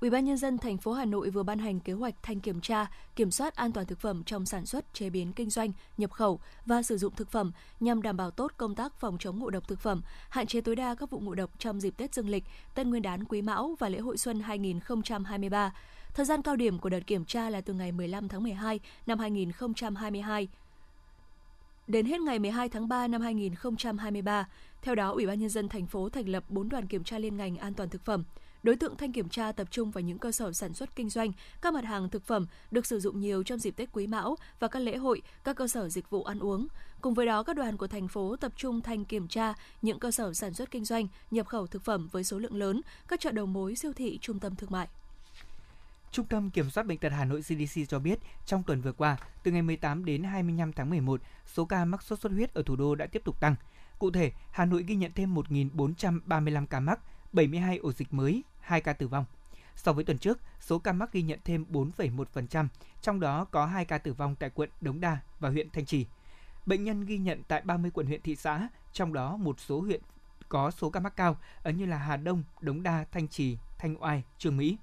[0.00, 2.60] Ủy ban nhân dân thành phố Hà Nội vừa ban hành kế hoạch thanh kiểm
[2.60, 6.10] tra, kiểm soát an toàn thực phẩm trong sản xuất, chế biến kinh doanh, nhập
[6.10, 9.50] khẩu và sử dụng thực phẩm nhằm đảm bảo tốt công tác phòng chống ngộ
[9.50, 12.28] độc thực phẩm, hạn chế tối đa các vụ ngộ độc trong dịp Tết Dương
[12.28, 15.72] lịch, Tết Nguyên đán Quý Mão và lễ hội xuân 2023.
[16.14, 19.18] Thời gian cao điểm của đợt kiểm tra là từ ngày 15 tháng 12 năm
[19.18, 20.48] 2022
[21.86, 24.48] đến hết ngày 12 tháng 3 năm 2023.
[24.82, 27.36] Theo đó, Ủy ban nhân dân thành phố thành lập 4 đoàn kiểm tra liên
[27.36, 28.24] ngành an toàn thực phẩm.
[28.62, 31.32] Đối tượng thanh kiểm tra tập trung vào những cơ sở sản xuất kinh doanh,
[31.62, 34.68] các mặt hàng thực phẩm được sử dụng nhiều trong dịp Tết Quý Mão và
[34.68, 36.66] các lễ hội, các cơ sở dịch vụ ăn uống.
[37.00, 40.10] Cùng với đó, các đoàn của thành phố tập trung thanh kiểm tra những cơ
[40.10, 43.30] sở sản xuất kinh doanh, nhập khẩu thực phẩm với số lượng lớn, các chợ
[43.30, 44.88] đầu mối, siêu thị, trung tâm thương mại.
[46.14, 49.16] Trung tâm Kiểm soát Bệnh tật Hà Nội CDC cho biết, trong tuần vừa qua,
[49.42, 52.76] từ ngày 18 đến 25 tháng 11, số ca mắc sốt xuất huyết ở thủ
[52.76, 53.54] đô đã tiếp tục tăng.
[53.98, 57.00] Cụ thể, Hà Nội ghi nhận thêm 1.435 ca mắc,
[57.32, 59.24] 72 ổ dịch mới, 2 ca tử vong.
[59.76, 62.68] So với tuần trước, số ca mắc ghi nhận thêm 4,1%,
[63.02, 66.06] trong đó có 2 ca tử vong tại quận Đống Đa và huyện Thanh Trì.
[66.66, 70.00] Bệnh nhân ghi nhận tại 30 quận huyện thị xã, trong đó một số huyện
[70.48, 74.22] có số ca mắc cao như là Hà Đông, Đống Đa, Thanh Trì, Thanh Oai,
[74.38, 74.76] Trường Mỹ.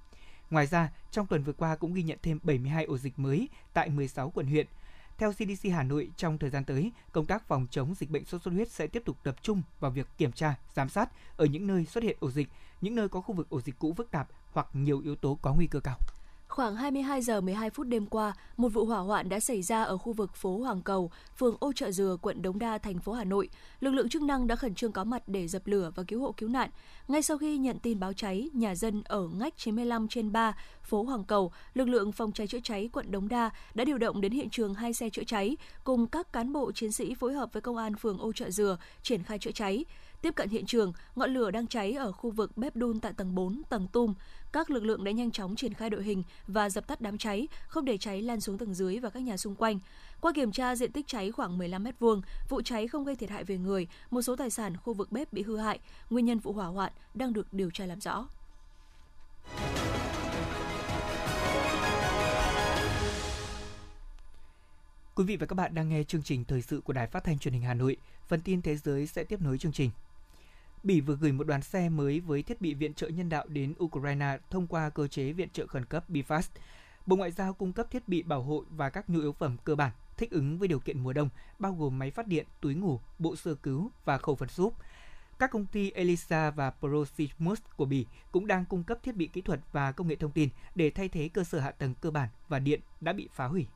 [0.51, 3.89] Ngoài ra, trong tuần vừa qua cũng ghi nhận thêm 72 ổ dịch mới tại
[3.89, 4.67] 16 quận huyện.
[5.17, 8.41] Theo CDC Hà Nội, trong thời gian tới, công tác phòng chống dịch bệnh sốt
[8.41, 11.67] xuất huyết sẽ tiếp tục tập trung vào việc kiểm tra, giám sát ở những
[11.67, 12.47] nơi xuất hiện ổ dịch,
[12.81, 15.53] những nơi có khu vực ổ dịch cũ phức tạp hoặc nhiều yếu tố có
[15.53, 15.97] nguy cơ cao.
[16.51, 19.97] Khoảng 22 giờ 12 phút đêm qua, một vụ hỏa hoạn đã xảy ra ở
[19.97, 23.23] khu vực phố Hoàng Cầu, phường Ô Trợ Dừa, quận Đống Đa, thành phố Hà
[23.23, 23.49] Nội.
[23.79, 26.31] Lực lượng chức năng đã khẩn trương có mặt để dập lửa và cứu hộ
[26.31, 26.69] cứu nạn.
[27.07, 31.03] Ngay sau khi nhận tin báo cháy, nhà dân ở ngách 95 trên 3, phố
[31.03, 34.31] Hoàng Cầu, lực lượng phòng cháy chữa cháy quận Đống Đa đã điều động đến
[34.31, 37.61] hiện trường hai xe chữa cháy cùng các cán bộ chiến sĩ phối hợp với
[37.61, 39.85] công an phường Ô Trợ Dừa triển khai chữa cháy.
[40.21, 43.35] Tiếp cận hiện trường, ngọn lửa đang cháy ở khu vực bếp đun tại tầng
[43.35, 44.13] 4, tầng tum.
[44.51, 47.47] Các lực lượng đã nhanh chóng triển khai đội hình và dập tắt đám cháy,
[47.67, 49.79] không để cháy lan xuống tầng dưới và các nhà xung quanh.
[50.21, 53.43] Qua kiểm tra diện tích cháy khoảng 15 m2, vụ cháy không gây thiệt hại
[53.43, 55.79] về người, một số tài sản khu vực bếp bị hư hại.
[56.09, 58.27] Nguyên nhân vụ hỏa hoạn đang được điều tra làm rõ.
[65.15, 67.39] Quý vị và các bạn đang nghe chương trình thời sự của Đài Phát thanh
[67.39, 67.97] Truyền hình Hà Nội.
[68.27, 69.91] Phần tin thế giới sẽ tiếp nối chương trình.
[70.83, 73.73] Bỉ vừa gửi một đoàn xe mới với thiết bị viện trợ nhân đạo đến
[73.83, 76.49] Ukraine thông qua cơ chế viện trợ khẩn cấp Bifast.
[77.05, 79.75] Bộ Ngoại giao cung cấp thiết bị bảo hộ và các nhu yếu phẩm cơ
[79.75, 82.99] bản thích ứng với điều kiện mùa đông, bao gồm máy phát điện, túi ngủ,
[83.19, 84.75] bộ sơ cứu và khẩu phần súp.
[85.39, 89.41] Các công ty Elisa và Procimus của Bỉ cũng đang cung cấp thiết bị kỹ
[89.41, 92.29] thuật và công nghệ thông tin để thay thế cơ sở hạ tầng cơ bản
[92.49, 93.67] và điện đã bị phá hủy.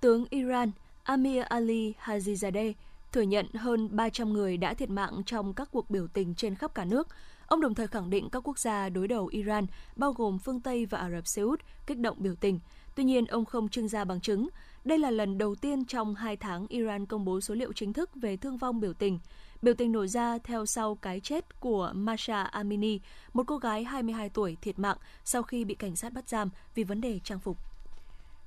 [0.00, 0.70] Tướng Iran
[1.02, 2.72] Amir Ali Hajizadeh
[3.12, 6.74] thừa nhận hơn 300 người đã thiệt mạng trong các cuộc biểu tình trên khắp
[6.74, 7.08] cả nước.
[7.46, 10.86] Ông đồng thời khẳng định các quốc gia đối đầu Iran, bao gồm phương Tây
[10.86, 12.60] và Ả Rập Xê Út, kích động biểu tình.
[12.94, 14.48] Tuy nhiên, ông không trưng ra bằng chứng.
[14.84, 18.10] Đây là lần đầu tiên trong hai tháng Iran công bố số liệu chính thức
[18.14, 19.18] về thương vong biểu tình.
[19.62, 23.00] Biểu tình nổ ra theo sau cái chết của Masha Amini,
[23.32, 26.84] một cô gái 22 tuổi thiệt mạng sau khi bị cảnh sát bắt giam vì
[26.84, 27.69] vấn đề trang phục.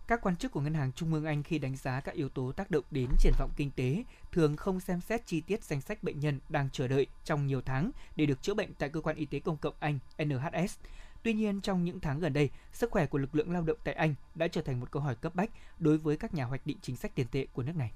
[0.08, 2.52] Các quan chức của Ngân hàng Trung ương Anh khi đánh giá các yếu tố
[2.52, 6.04] tác động đến triển vọng kinh tế thường không xem xét chi tiết danh sách
[6.04, 9.16] bệnh nhân đang chờ đợi trong nhiều tháng để được chữa bệnh tại cơ quan
[9.16, 10.78] y tế công cộng Anh NHS.
[11.24, 13.94] Tuy nhiên, trong những tháng gần đây, sức khỏe của lực lượng lao động tại
[13.94, 16.78] Anh đã trở thành một câu hỏi cấp bách đối với các nhà hoạch định
[16.82, 17.92] chính sách tiền tệ của nước này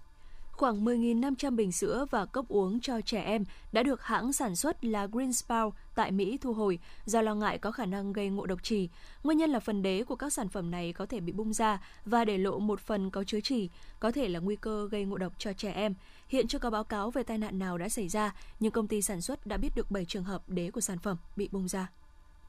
[0.57, 4.85] khoảng 10.500 bình sữa và cốc uống cho trẻ em đã được hãng sản xuất
[4.85, 8.63] là Greenspout tại Mỹ thu hồi do lo ngại có khả năng gây ngộ độc
[8.63, 8.89] trì.
[9.23, 11.81] Nguyên nhân là phần đế của các sản phẩm này có thể bị bung ra
[12.05, 15.17] và để lộ một phần có chứa trì, có thể là nguy cơ gây ngộ
[15.17, 15.93] độc cho trẻ em.
[16.27, 19.01] Hiện chưa có báo cáo về tai nạn nào đã xảy ra, nhưng công ty
[19.01, 21.89] sản xuất đã biết được 7 trường hợp đế của sản phẩm bị bung ra.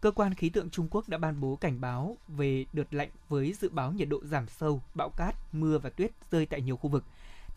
[0.00, 3.54] Cơ quan khí tượng Trung Quốc đã ban bố cảnh báo về đợt lạnh với
[3.60, 6.90] dự báo nhiệt độ giảm sâu, bão cát, mưa và tuyết rơi tại nhiều khu
[6.90, 7.04] vực.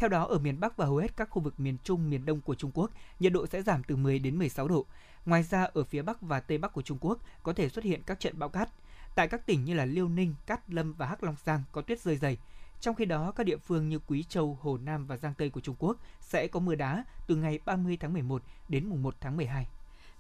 [0.02, 2.42] Theo đó, ở miền Bắc và hầu hết các khu vực miền Trung, miền Đông
[2.42, 4.86] của Trung Quốc, nhiệt độ sẽ giảm từ 10 đến 16 độ.
[5.26, 8.02] Ngoài ra, ở phía Bắc và Tây Bắc của Trung Quốc có thể xuất hiện
[8.06, 8.70] các trận bão cát.
[9.16, 12.02] Tại các tỉnh như là Liêu Ninh, Cát Lâm và Hắc Long Giang có tuyết
[12.02, 12.38] rơi dày.
[12.80, 15.62] Trong khi đó, các địa phương như Quý Châu, Hồ Nam và Giang Tây của
[15.62, 19.38] Trung Quốc sẽ có mưa đá từ ngày 30 tháng 11 đến mùng 1 tháng
[19.38, 19.68] 12.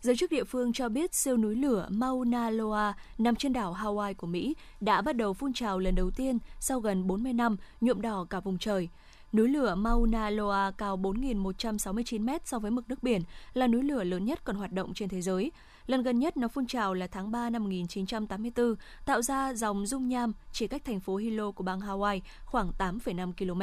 [0.01, 4.13] Giới chức địa phương cho biết siêu núi lửa Mauna Loa nằm trên đảo Hawaii
[4.13, 8.01] của Mỹ đã bắt đầu phun trào lần đầu tiên sau gần 40 năm, nhuộm
[8.01, 8.89] đỏ cả vùng trời.
[9.33, 13.21] Núi lửa Mauna Loa cao 4.169 mét so với mực nước biển,
[13.53, 15.51] là núi lửa lớn nhất còn hoạt động trên thế giới.
[15.87, 20.07] Lần gần nhất nó phun trào là tháng 3 năm 1984, tạo ra dòng dung
[20.07, 23.61] nham chỉ cách thành phố Hilo của bang Hawaii khoảng 8,5 km.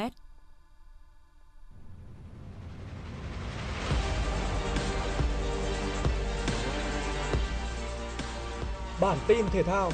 [9.01, 9.91] Bản tin thể thao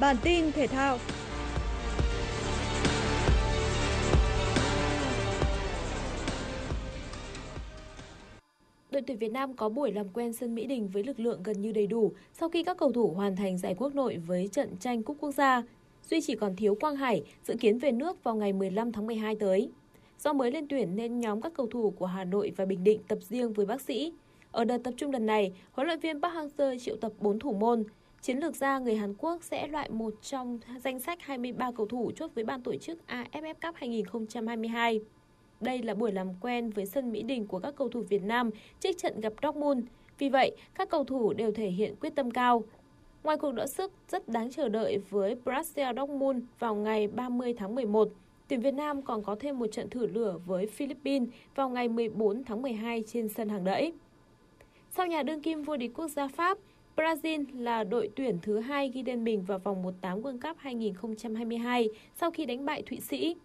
[0.00, 0.98] Bản tin thể thao
[8.96, 11.60] đội tuyển Việt Nam có buổi làm quen sân Mỹ Đình với lực lượng gần
[11.60, 14.76] như đầy đủ sau khi các cầu thủ hoàn thành giải quốc nội với trận
[14.80, 15.62] tranh cúp quốc gia.
[16.10, 19.36] Duy chỉ còn thiếu Quang Hải, dự kiến về nước vào ngày 15 tháng 12
[19.36, 19.70] tới.
[20.18, 23.00] Do mới lên tuyển nên nhóm các cầu thủ của Hà Nội và Bình Định
[23.08, 24.12] tập riêng với bác sĩ.
[24.52, 27.52] Ở đợt tập trung lần này, huấn luyện viên Park Hang-seo triệu tập 4 thủ
[27.52, 27.84] môn.
[28.22, 32.10] Chiến lược gia người Hàn Quốc sẽ loại một trong danh sách 23 cầu thủ
[32.16, 35.00] chốt với ban tổ chức AFF Cup 2022.
[35.60, 38.50] Đây là buổi làm quen với sân Mỹ Đình của các cầu thủ Việt Nam
[38.80, 39.84] trước trận gặp Dortmund.
[40.18, 42.62] Vì vậy, các cầu thủ đều thể hiện quyết tâm cao.
[43.24, 47.74] Ngoài cuộc đọ sức rất đáng chờ đợi với Brazil Dortmund vào ngày 30 tháng
[47.74, 48.08] 11,
[48.48, 52.44] tuyển Việt Nam còn có thêm một trận thử lửa với Philippines vào ngày 14
[52.44, 53.92] tháng 12 trên sân hàng đẫy.
[54.90, 56.58] Sau nhà đương kim vô địch quốc gia Pháp,
[56.96, 61.88] Brazil là đội tuyển thứ hai ghi tên mình vào vòng 1/8 World Cup 2022
[62.14, 63.36] sau khi đánh bại Thụy Sĩ.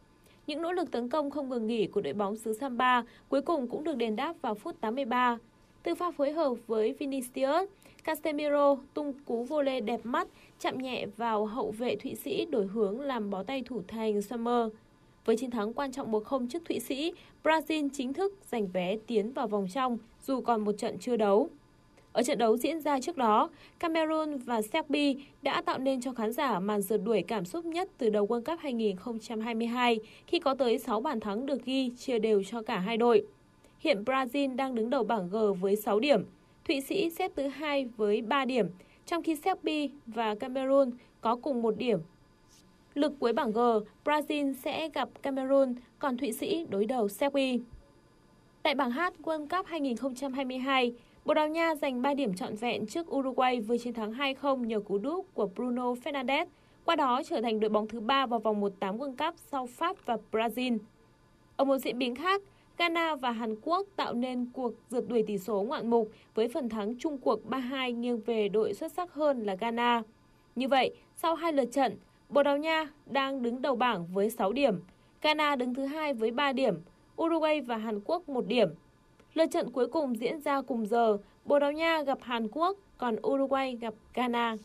[0.48, 3.68] Những nỗ lực tấn công không ngừng nghỉ của đội bóng xứ Samba cuối cùng
[3.68, 5.38] cũng được đền đáp vào phút 83.
[5.84, 7.70] Từ pha phối hợp với Vinicius,
[8.04, 10.28] Casemiro tung cú vô lê đẹp mắt,
[10.60, 14.68] chạm nhẹ vào hậu vệ Thụy Sĩ đổi hướng làm bó tay thủ thành Sommer.
[15.26, 19.32] Với chiến thắng quan trọng 1-0 trước Thụy Sĩ, Brazil chính thức giành vé tiến
[19.32, 21.50] vào vòng trong dù còn một trận chưa đấu.
[22.14, 26.32] Ở trận đấu diễn ra trước đó, Cameroon và Serbia đã tạo nên cho khán
[26.32, 30.80] giả màn rượt đuổi cảm xúc nhất từ đầu World Cup 2022 khi có tới
[30.80, 33.26] 6 bàn thắng được ghi chia đều cho cả hai đội.
[33.80, 36.26] Hiện Brazil đang đứng đầu bảng G với 6 điểm,
[36.68, 38.68] Thụy Sĩ xếp thứ hai với 3 điểm,
[39.06, 42.00] trong khi Serbia và Cameroon có cùng một điểm.
[42.94, 43.60] Lực cuối bảng G,
[44.06, 47.58] Brazil sẽ gặp Cameroon, còn Thụy Sĩ đối đầu Serbia.
[48.64, 50.94] Tại bảng H World Cup 2022,
[51.26, 54.80] Bồ Đào Nha giành 3 điểm trọn vẹn trước Uruguay với chiến thắng 2-0 nhờ
[54.80, 56.46] cú đúp của Bruno Fernandes,
[56.86, 60.06] qua đó trở thành đội bóng thứ ba vào vòng 1/8 World Cup sau Pháp
[60.06, 60.78] và Brazil.
[61.56, 62.42] Ở một diễn biến khác,
[62.78, 66.70] Ghana và Hàn Quốc tạo nên cuộc rượt đuổi tỷ số ngoạn mục với phần
[66.70, 70.04] thắng chung cuộc 3-2 nghiêng về đội xuất sắc hơn là Ghana.
[70.56, 71.98] Như vậy, sau hai lượt trận,
[72.30, 74.80] Bồ Đào Nha đang đứng đầu bảng với 6 điểm,
[75.22, 76.76] Ghana đứng thứ hai với 3 điểm,
[77.22, 78.70] Uruguay và Hàn Quốc 1 điểm.
[79.34, 83.16] Lượt trận cuối cùng diễn ra cùng giờ, Bồ Đào Nha gặp Hàn Quốc, còn
[83.28, 84.56] Uruguay gặp Ghana.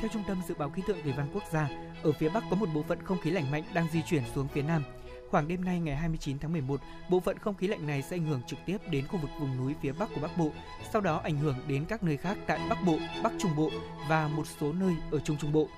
[0.00, 1.68] Theo Trung tâm Dự báo Khí tượng Thủy văn Quốc gia,
[2.02, 4.48] ở phía Bắc có một bộ phận không khí lạnh mạnh đang di chuyển xuống
[4.48, 4.82] phía Nam.
[5.30, 8.26] Khoảng đêm nay ngày 29 tháng 11, bộ phận không khí lạnh này sẽ ảnh
[8.26, 10.50] hưởng trực tiếp đến khu vực vùng núi phía Bắc của Bắc Bộ,
[10.92, 13.70] sau đó ảnh hưởng đến các nơi khác tại Bắc Bộ, Bắc Trung Bộ
[14.08, 15.68] và một số nơi ở Trung Trung Bộ.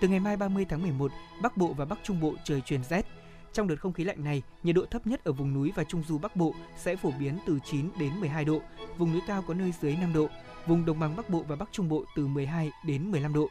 [0.00, 3.06] Từ ngày mai 30 tháng 11, Bắc Bộ và Bắc Trung Bộ trời chuyển rét,
[3.52, 6.02] trong đợt không khí lạnh này, nhiệt độ thấp nhất ở vùng núi và trung
[6.08, 8.60] du Bắc Bộ sẽ phổ biến từ 9 đến 12 độ,
[8.98, 10.28] vùng núi cao có nơi dưới 5 độ,
[10.66, 13.48] vùng đồng bằng Bắc Bộ và Bắc Trung Bộ từ 12 đến 15 độ.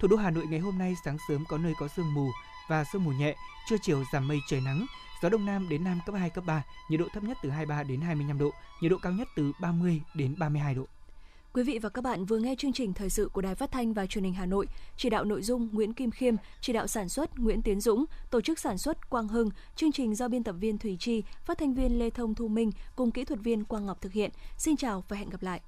[0.00, 2.28] Thủ đô Hà Nội ngày hôm nay sáng sớm có nơi có sương mù
[2.68, 3.34] và sương mù nhẹ,
[3.68, 4.86] trưa chiều giảm mây trời nắng,
[5.22, 7.82] gió đông nam đến nam cấp 2 cấp 3, nhiệt độ thấp nhất từ 23
[7.82, 10.86] đến 25 độ, nhiệt độ cao nhất từ 30 đến 32 độ.
[11.54, 13.92] Quý vị và các bạn vừa nghe chương trình thời sự của Đài Phát thanh
[13.92, 17.08] và Truyền hình Hà Nội, chỉ đạo nội dung Nguyễn Kim Khiêm, chỉ đạo sản
[17.08, 20.56] xuất Nguyễn Tiến Dũng, tổ chức sản xuất Quang Hưng, chương trình do biên tập
[20.60, 23.86] viên Thủy Chi, phát thanh viên Lê Thông Thu Minh cùng kỹ thuật viên Quang
[23.86, 24.30] Ngọc thực hiện.
[24.58, 25.60] Xin chào và hẹn gặp lại.